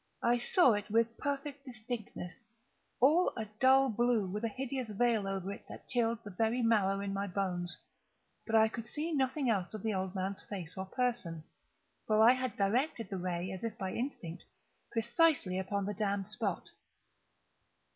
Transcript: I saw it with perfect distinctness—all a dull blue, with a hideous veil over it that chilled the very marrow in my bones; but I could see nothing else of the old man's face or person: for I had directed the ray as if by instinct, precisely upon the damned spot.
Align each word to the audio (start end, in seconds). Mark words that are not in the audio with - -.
I 0.23 0.39
saw 0.39 0.71
it 0.71 0.89
with 0.89 1.15
perfect 1.19 1.63
distinctness—all 1.63 3.31
a 3.37 3.45
dull 3.59 3.87
blue, 3.91 4.25
with 4.25 4.43
a 4.43 4.47
hideous 4.47 4.89
veil 4.89 5.27
over 5.27 5.51
it 5.51 5.67
that 5.69 5.87
chilled 5.87 6.23
the 6.23 6.31
very 6.31 6.63
marrow 6.63 7.01
in 7.01 7.13
my 7.13 7.27
bones; 7.27 7.77
but 8.47 8.55
I 8.55 8.67
could 8.67 8.87
see 8.87 9.11
nothing 9.13 9.47
else 9.47 9.75
of 9.75 9.83
the 9.83 9.93
old 9.93 10.15
man's 10.15 10.41
face 10.41 10.75
or 10.75 10.85
person: 10.87 11.43
for 12.07 12.19
I 12.19 12.31
had 12.31 12.57
directed 12.57 13.11
the 13.11 13.17
ray 13.17 13.51
as 13.51 13.63
if 13.63 13.77
by 13.77 13.93
instinct, 13.93 14.43
precisely 14.91 15.59
upon 15.59 15.85
the 15.85 15.93
damned 15.93 16.27
spot. 16.29 16.69